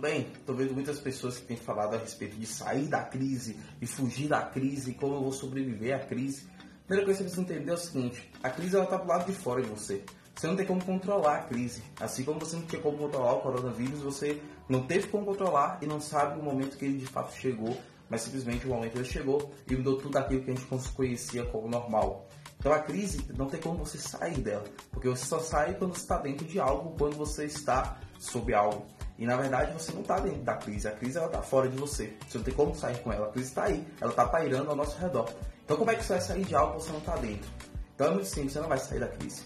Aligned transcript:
tudo 0.00 0.08
bem? 0.08 0.26
Estou 0.32 0.56
vendo 0.56 0.72
muitas 0.72 0.98
pessoas 0.98 1.36
que 1.36 1.46
têm 1.46 1.58
falado 1.58 1.94
a 1.94 1.98
respeito 1.98 2.34
de 2.36 2.46
sair 2.46 2.88
da 2.88 3.02
crise 3.02 3.58
e 3.82 3.86
fugir 3.86 4.28
da 4.28 4.40
crise, 4.40 4.94
como 4.94 5.16
eu 5.16 5.20
vou 5.20 5.32
sobreviver 5.32 5.94
à 5.94 5.98
crise. 5.98 6.46
A 6.58 6.86
primeira 6.86 7.04
coisa 7.04 7.22
que 7.22 7.30
você 7.30 7.34
precisa 7.34 7.42
entender 7.42 7.70
é 7.70 7.74
o 7.74 7.76
seguinte: 7.76 8.32
a 8.42 8.48
crise 8.48 8.78
está 8.78 8.96
do 8.96 9.06
lado 9.06 9.30
de 9.30 9.38
fora 9.38 9.60
de 9.60 9.68
você. 9.68 10.02
Você 10.34 10.46
não 10.46 10.56
tem 10.56 10.64
como 10.64 10.82
controlar 10.82 11.36
a 11.36 11.42
crise. 11.42 11.82
Assim 12.00 12.24
como 12.24 12.40
você 12.40 12.56
não 12.56 12.62
tinha 12.62 12.80
como 12.80 12.96
controlar 12.96 13.34
o 13.34 13.40
coronavírus, 13.42 14.00
você 14.00 14.40
não 14.70 14.86
teve 14.86 15.06
como 15.08 15.26
controlar 15.26 15.78
e 15.82 15.86
não 15.86 16.00
sabe 16.00 16.40
o 16.40 16.42
momento 16.42 16.78
que 16.78 16.86
ele 16.86 16.96
de 16.96 17.06
fato 17.06 17.34
chegou, 17.34 17.76
mas 18.08 18.22
simplesmente 18.22 18.66
o 18.66 18.70
momento 18.70 18.96
ele 18.96 19.04
chegou 19.04 19.52
e 19.68 19.76
mudou 19.76 19.98
tudo 19.98 20.16
aquilo 20.16 20.42
que 20.42 20.50
a 20.50 20.54
gente 20.54 20.66
conhecia 20.94 21.44
como 21.44 21.68
normal. 21.68 22.26
Então 22.58 22.72
a 22.72 22.78
crise 22.78 23.26
não 23.36 23.46
tem 23.46 23.60
como 23.60 23.84
você 23.84 23.98
sair 23.98 24.40
dela, 24.40 24.64
porque 24.90 25.08
você 25.08 25.26
só 25.26 25.40
sai 25.40 25.74
quando 25.74 25.94
você 25.94 26.02
está 26.02 26.16
dentro 26.16 26.46
de 26.46 26.58
algo, 26.58 26.96
quando 26.96 27.16
você 27.16 27.44
está 27.44 28.00
sob 28.18 28.54
algo. 28.54 28.86
E 29.20 29.26
na 29.26 29.36
verdade 29.36 29.70
você 29.74 29.92
não 29.92 30.00
está 30.00 30.18
dentro 30.18 30.40
da 30.40 30.56
crise, 30.56 30.88
a 30.88 30.92
crise 30.92 31.18
ela 31.18 31.26
está 31.26 31.42
fora 31.42 31.68
de 31.68 31.76
você. 31.76 32.16
Você 32.26 32.38
não 32.38 32.44
tem 32.44 32.54
como 32.54 32.74
sair 32.74 32.98
com 33.02 33.12
ela, 33.12 33.26
a 33.26 33.30
crise 33.30 33.50
está 33.50 33.64
aí, 33.64 33.86
ela 34.00 34.10
está 34.10 34.24
pairando 34.26 34.70
ao 34.70 34.74
nosso 34.74 34.98
redor. 34.98 35.28
Então 35.62 35.76
como 35.76 35.90
é 35.90 35.94
que 35.94 36.02
você 36.02 36.14
vai 36.14 36.22
sair 36.22 36.44
de 36.46 36.54
algo 36.54 36.78
que 36.78 36.84
você 36.84 36.92
não 36.92 37.00
está 37.00 37.16
dentro? 37.16 37.50
Então 37.94 38.06
é 38.06 38.10
muito 38.12 38.26
simples, 38.26 38.54
você 38.54 38.60
não 38.60 38.68
vai 38.68 38.78
sair 38.78 38.98
da 38.98 39.08
crise. 39.08 39.42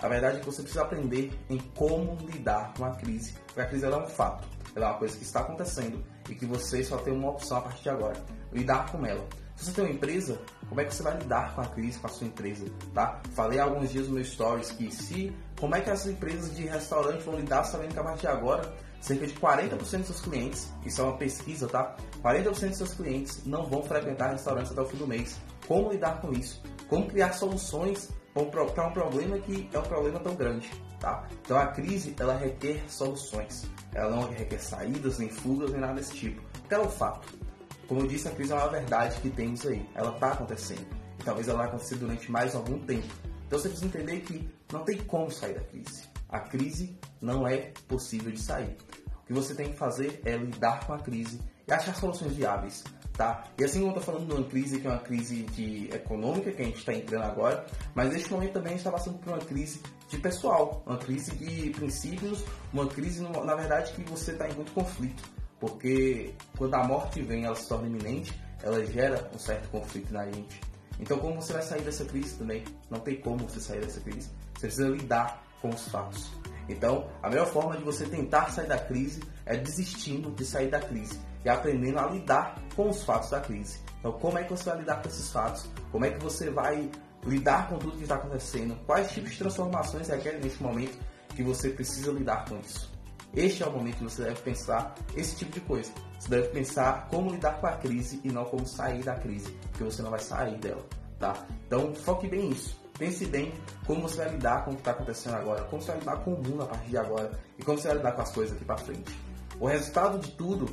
A 0.00 0.06
verdade 0.06 0.36
é 0.36 0.40
que 0.40 0.46
você 0.46 0.62
precisa 0.62 0.82
aprender 0.82 1.32
em 1.50 1.58
como 1.74 2.16
lidar 2.24 2.72
com 2.78 2.84
a 2.84 2.90
crise, 2.92 3.34
porque 3.46 3.60
a 3.60 3.66
crise 3.66 3.84
é 3.84 3.96
um 3.96 4.06
fato, 4.06 4.46
ela 4.76 4.86
é 4.86 4.88
uma 4.90 4.98
coisa 4.98 5.16
que 5.16 5.24
está 5.24 5.40
acontecendo 5.40 6.04
e 6.30 6.34
que 6.34 6.46
você 6.46 6.84
só 6.84 6.96
tem 6.98 7.12
uma 7.12 7.30
opção 7.30 7.56
a 7.56 7.62
partir 7.62 7.82
de 7.82 7.88
agora, 7.88 8.16
lidar 8.52 8.92
com 8.92 9.04
ela. 9.04 9.26
Se 9.56 9.64
você 9.64 9.72
tem 9.72 9.84
uma 9.84 9.92
empresa, 9.92 10.38
como 10.68 10.80
é 10.80 10.84
que 10.84 10.94
você 10.94 11.02
vai 11.02 11.16
lidar 11.16 11.54
com 11.54 11.62
a 11.62 11.66
crise 11.66 11.98
com 11.98 12.06
a 12.06 12.10
sua 12.10 12.26
empresa, 12.26 12.66
tá? 12.92 13.20
Falei 13.34 13.58
alguns 13.58 13.90
dias 13.90 14.06
no 14.06 14.14
meu 14.14 14.24
stories 14.24 14.70
que 14.70 14.94
se 14.94 15.34
como 15.58 15.74
é 15.74 15.80
que 15.80 15.88
as 15.88 16.06
empresas 16.06 16.54
de 16.54 16.66
restaurante 16.66 17.22
vão 17.22 17.36
lidar 17.36 17.64
sabendo 17.64 17.94
que 17.94 17.98
a 17.98 18.04
partir 18.04 18.20
de 18.20 18.26
agora 18.28 18.74
cerca 19.00 19.26
de 19.26 19.34
40% 19.34 19.78
dos 19.78 19.88
seus 19.88 20.20
clientes, 20.20 20.70
isso 20.84 21.00
é 21.00 21.04
uma 21.04 21.16
pesquisa, 21.16 21.66
tá? 21.68 21.96
40% 22.22 22.68
dos 22.68 22.76
seus 22.76 22.94
clientes 22.94 23.44
não 23.46 23.64
vão 23.64 23.82
frequentar 23.82 24.30
restaurantes 24.32 24.72
até 24.72 24.80
o 24.80 24.86
fim 24.86 24.98
do 24.98 25.06
mês. 25.06 25.40
Como 25.66 25.90
lidar 25.90 26.20
com 26.20 26.32
isso? 26.32 26.62
Como 26.88 27.06
criar 27.06 27.32
soluções 27.32 28.10
para 28.34 28.86
um 28.86 28.92
problema 28.92 29.38
que 29.38 29.68
é 29.72 29.78
um 29.78 29.82
problema 29.82 30.20
tão 30.20 30.34
grande, 30.34 30.70
tá? 31.00 31.26
Então 31.42 31.56
a 31.56 31.68
crise, 31.68 32.14
ela 32.20 32.36
requer 32.36 32.84
soluções. 32.88 33.64
Ela 33.94 34.10
não 34.10 34.28
requer 34.28 34.58
saídas, 34.58 35.18
nem 35.18 35.30
fugas, 35.30 35.70
nem 35.70 35.80
nada 35.80 35.94
desse 35.94 36.12
tipo. 36.12 36.42
Porque 36.52 36.74
ela 36.74 36.84
é 36.84 36.86
um 36.86 36.90
fato. 36.90 37.45
Como 37.88 38.00
eu 38.00 38.06
disse, 38.06 38.26
a 38.26 38.32
crise 38.32 38.52
é 38.52 38.56
uma 38.56 38.68
verdade 38.68 39.20
que 39.20 39.30
temos 39.30 39.64
aí. 39.64 39.88
Ela 39.94 40.12
está 40.12 40.32
acontecendo. 40.32 40.86
E 41.20 41.22
talvez 41.22 41.48
ela 41.48 41.58
vai 41.58 41.68
acontecer 41.68 41.96
durante 41.96 42.30
mais 42.30 42.54
algum 42.54 42.78
tempo. 42.80 43.06
Então 43.46 43.58
você 43.58 43.68
precisa 43.68 43.86
entender 43.86 44.20
que 44.20 44.48
não 44.72 44.84
tem 44.84 44.98
como 44.98 45.30
sair 45.30 45.54
da 45.54 45.60
crise. 45.60 46.02
A 46.28 46.40
crise 46.40 46.98
não 47.20 47.46
é 47.46 47.72
possível 47.86 48.32
de 48.32 48.40
sair. 48.40 48.76
O 49.22 49.26
que 49.26 49.32
você 49.32 49.54
tem 49.54 49.70
que 49.70 49.76
fazer 49.76 50.20
é 50.24 50.36
lidar 50.36 50.84
com 50.86 50.92
a 50.92 50.98
crise 50.98 51.40
e 51.66 51.72
achar 51.72 51.94
soluções 51.94 52.32
viáveis. 52.32 52.82
Tá? 53.12 53.44
E 53.58 53.64
assim 53.64 53.78
como 53.78 53.92
eu 53.92 53.98
estou 53.98 54.14
falando 54.14 54.28
de 54.28 54.34
uma 54.34 54.46
crise 54.46 54.78
que 54.78 54.86
é 54.86 54.90
uma 54.90 54.98
crise 54.98 55.44
de 55.44 55.88
econômica 55.90 56.52
que 56.52 56.60
a 56.60 56.64
gente 56.66 56.78
está 56.78 56.92
entrando 56.92 57.24
agora, 57.24 57.64
mas 57.94 58.12
neste 58.12 58.30
momento 58.30 58.52
também 58.52 58.74
a 58.74 58.76
gente 58.76 58.80
está 58.80 58.92
passando 58.92 59.18
por 59.18 59.32
uma 59.32 59.38
crise 59.38 59.80
de 60.06 60.18
pessoal, 60.18 60.82
uma 60.84 60.98
crise 60.98 61.34
de 61.34 61.70
princípios, 61.70 62.44
uma 62.74 62.86
crise, 62.86 63.22
na 63.22 63.54
verdade, 63.54 63.92
que 63.92 64.02
você 64.02 64.32
está 64.32 64.46
em 64.46 64.52
muito 64.52 64.70
conflito, 64.72 65.22
porque 65.60 66.34
quando 66.56 66.74
a 66.74 66.84
morte 66.84 67.22
vem, 67.22 67.44
ela 67.44 67.54
se 67.54 67.68
torna 67.68 67.86
iminente, 67.86 68.32
ela 68.62 68.84
gera 68.84 69.30
um 69.34 69.38
certo 69.38 69.68
conflito 69.70 70.12
na 70.12 70.24
gente. 70.26 70.60
Então, 70.98 71.18
como 71.18 71.40
você 71.40 71.52
vai 71.52 71.62
sair 71.62 71.82
dessa 71.82 72.04
crise 72.04 72.36
também? 72.36 72.64
Não 72.90 73.00
tem 73.00 73.20
como 73.20 73.48
você 73.48 73.60
sair 73.60 73.80
dessa 73.80 74.00
crise. 74.00 74.30
Você 74.54 74.66
precisa 74.66 74.88
lidar 74.88 75.44
com 75.60 75.68
os 75.68 75.88
fatos. 75.88 76.30
Então, 76.68 77.08
a 77.22 77.28
melhor 77.28 77.46
forma 77.46 77.76
de 77.76 77.84
você 77.84 78.06
tentar 78.06 78.50
sair 78.50 78.66
da 78.66 78.78
crise 78.78 79.22
é 79.44 79.56
desistindo 79.56 80.30
de 80.32 80.44
sair 80.44 80.68
da 80.68 80.80
crise 80.80 81.18
e 81.44 81.48
aprendendo 81.48 81.98
a 82.00 82.06
lidar 82.06 82.60
com 82.74 82.88
os 82.88 83.04
fatos 83.04 83.30
da 83.30 83.40
crise. 83.40 83.78
Então, 84.00 84.12
como 84.12 84.38
é 84.38 84.44
que 84.44 84.50
você 84.50 84.70
vai 84.70 84.78
lidar 84.78 85.02
com 85.02 85.08
esses 85.08 85.30
fatos? 85.30 85.68
Como 85.92 86.04
é 86.04 86.10
que 86.10 86.22
você 86.22 86.50
vai 86.50 86.90
lidar 87.24 87.68
com 87.68 87.78
tudo 87.78 87.96
que 87.96 88.02
está 88.02 88.16
acontecendo? 88.16 88.76
Quais 88.84 89.10
tipos 89.12 89.32
de 89.32 89.38
transformações 89.38 90.08
requerem 90.08 90.40
nesse 90.40 90.62
momento 90.62 90.98
que 91.34 91.42
você 91.42 91.70
precisa 91.70 92.10
lidar 92.10 92.44
com 92.48 92.58
isso? 92.58 92.95
Este 93.34 93.62
é 93.62 93.66
o 93.66 93.72
momento 93.72 93.98
que 93.98 94.04
você 94.04 94.22
deve 94.22 94.40
pensar 94.40 94.94
esse 95.14 95.36
tipo 95.36 95.52
de 95.52 95.60
coisa. 95.60 95.92
Você 96.18 96.28
deve 96.28 96.48
pensar 96.48 97.08
como 97.08 97.30
lidar 97.30 97.60
com 97.60 97.66
a 97.66 97.72
crise 97.72 98.20
e 98.24 98.28
não 98.28 98.44
como 98.44 98.66
sair 98.66 99.02
da 99.02 99.14
crise, 99.14 99.50
porque 99.70 99.84
você 99.84 100.02
não 100.02 100.10
vai 100.10 100.20
sair 100.20 100.56
dela, 100.56 100.84
tá? 101.18 101.34
Então, 101.66 101.94
foque 101.94 102.28
bem 102.28 102.48
nisso. 102.48 102.80
Pense 102.98 103.26
bem 103.26 103.52
como 103.86 104.02
você 104.02 104.16
vai 104.16 104.30
lidar 104.30 104.64
com 104.64 104.70
o 104.70 104.74
que 104.74 104.80
está 104.80 104.92
acontecendo 104.92 105.34
agora, 105.34 105.64
como 105.64 105.82
você 105.82 105.90
vai 105.90 106.00
lidar 106.00 106.16
com 106.18 106.32
o 106.32 106.42
mundo 106.42 106.62
a 106.62 106.66
partir 106.66 106.88
de 106.88 106.96
agora 106.96 107.30
e 107.58 107.62
como 107.62 107.78
você 107.78 107.88
vai 107.88 107.98
lidar 107.98 108.12
com 108.12 108.22
as 108.22 108.32
coisas 108.32 108.56
aqui 108.56 108.64
para 108.64 108.78
frente. 108.78 109.14
O 109.60 109.66
resultado 109.66 110.18
de 110.18 110.30
tudo, 110.30 110.66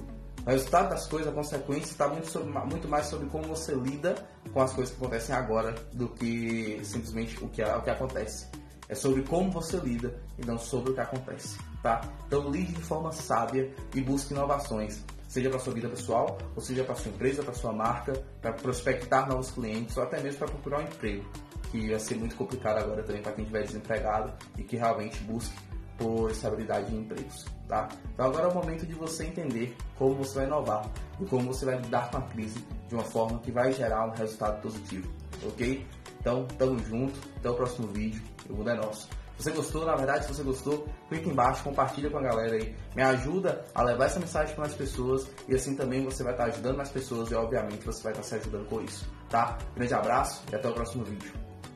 o 0.45 0.49
resultado 0.49 0.89
das 0.89 1.05
coisas, 1.07 1.27
a 1.27 1.35
consequência 1.35 1.91
está 1.91 2.07
muito, 2.07 2.39
muito 2.65 2.87
mais 2.87 3.07
sobre 3.07 3.27
como 3.27 3.43
você 3.47 3.73
lida 3.73 4.15
com 4.53 4.61
as 4.61 4.71
coisas 4.73 4.95
que 4.95 5.01
acontecem 5.01 5.35
agora 5.35 5.75
do 5.91 6.07
que 6.09 6.79
simplesmente 6.83 7.43
o 7.43 7.49
que, 7.49 7.61
o 7.61 7.81
que 7.81 7.89
acontece. 7.89 8.47
É 8.89 8.95
sobre 8.95 9.23
como 9.23 9.51
você 9.51 9.77
lida 9.77 10.21
e 10.37 10.45
não 10.45 10.57
sobre 10.57 10.91
o 10.91 10.93
que 10.93 11.01
acontece, 11.01 11.57
tá? 11.81 12.01
Então 12.27 12.49
lide 12.49 12.73
de 12.73 12.83
forma 12.83 13.11
sábia 13.11 13.73
e 13.95 14.01
busque 14.01 14.33
inovações 14.33 15.03
seja 15.33 15.49
para 15.49 15.57
sua 15.57 15.73
vida 15.73 15.89
pessoal, 15.89 16.37
ou 16.55 16.61
seja 16.61 16.83
para 16.83 16.93
sua 16.93 17.11
empresa, 17.11 17.41
para 17.41 17.55
sua 17.55 17.73
marca, 17.73 18.13
para 18.39 18.53
prospectar 18.53 19.27
novos 19.27 19.49
clientes, 19.49 19.97
ou 19.97 20.03
até 20.03 20.21
mesmo 20.21 20.37
para 20.37 20.47
procurar 20.47 20.79
um 20.81 20.83
emprego 20.83 21.25
que 21.71 21.89
vai 21.89 21.99
ser 21.99 22.15
muito 22.17 22.35
complicado 22.35 22.77
agora 22.77 23.01
também 23.01 23.23
para 23.23 23.31
quem 23.31 23.43
estiver 23.43 23.63
desempregado 23.63 24.31
e 24.55 24.63
que 24.63 24.77
realmente 24.77 25.17
busque 25.23 25.55
por 25.97 26.29
estabilidade 26.29 26.93
em 26.93 26.99
empregos, 26.99 27.45
tá? 27.67 27.89
Então 28.13 28.27
agora 28.27 28.43
é 28.43 28.47
o 28.47 28.53
momento 28.53 28.85
de 28.85 28.93
você 28.93 29.25
entender 29.25 29.75
como 29.97 30.13
você 30.13 30.35
vai 30.35 30.45
inovar 30.45 30.87
e 31.19 31.25
como 31.25 31.51
você 31.51 31.65
vai 31.65 31.77
lidar 31.77 32.11
com 32.11 32.17
a 32.17 32.21
crise 32.21 32.63
de 32.87 32.93
uma 32.93 33.03
forma 33.03 33.39
que 33.39 33.51
vai 33.51 33.73
gerar 33.73 34.05
um 34.05 34.11
resultado 34.11 34.61
positivo, 34.61 35.09
ok? 35.47 35.83
Então, 36.23 36.45
tamo 36.57 36.79
junto, 36.79 37.19
até 37.35 37.49
o 37.49 37.53
próximo 37.53 37.89
vídeo, 37.89 38.23
o 38.49 38.53
mundo 38.53 38.69
é 38.69 38.75
nosso. 38.75 39.09
Se 39.37 39.43
você 39.43 39.51
gostou, 39.51 39.85
na 39.85 39.93
verdade, 39.93 40.25
se 40.25 40.33
você 40.33 40.41
gostou, 40.41 40.87
clique 41.09 41.29
embaixo, 41.29 41.65
compartilha 41.65 42.09
com 42.09 42.17
a 42.17 42.21
galera 42.21 42.55
aí. 42.55 42.73
Me 42.95 43.03
ajuda 43.03 43.65
a 43.75 43.83
levar 43.83 44.05
essa 44.05 44.21
mensagem 44.21 44.55
para 44.55 44.63
mais 44.63 44.73
pessoas 44.73 45.29
e 45.49 45.53
assim 45.53 45.75
também 45.75 46.05
você 46.05 46.23
vai 46.23 46.31
estar 46.31 46.45
ajudando 46.45 46.77
mais 46.77 46.89
pessoas 46.89 47.29
e 47.29 47.35
obviamente 47.35 47.85
você 47.85 48.01
vai 48.03 48.13
estar 48.13 48.23
se 48.23 48.35
ajudando 48.35 48.69
com 48.69 48.81
isso, 48.81 49.05
tá? 49.29 49.57
Grande 49.75 49.93
abraço 49.93 50.43
e 50.49 50.55
até 50.55 50.69
o 50.69 50.73
próximo 50.73 51.03
vídeo. 51.03 51.52